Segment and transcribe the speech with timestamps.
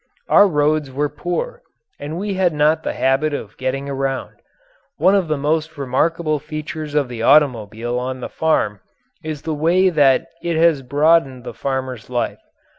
[0.29, 1.61] Our roads were poor
[1.99, 4.33] and we had not the habit of getting around.
[4.97, 8.79] One of the most remarkable features of the automobile on the farm
[9.23, 12.39] is the way that it has broadened the farmer's life.